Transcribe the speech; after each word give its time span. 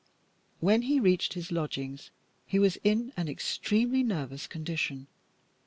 When 0.61 0.81
he 0.81 0.99
reached 0.99 1.33
his 1.33 1.51
lodgings 1.51 2.09
he 2.47 2.57
was 2.57 2.75
in 2.83 3.13
an 3.17 3.27
extremely 3.27 4.01
nervous 4.01 4.47
condition. 4.47 5.05